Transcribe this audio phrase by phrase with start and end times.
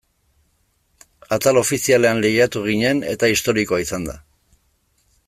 [1.35, 4.21] Atal ofizialean lehiatu ginen eta historikoa izan da.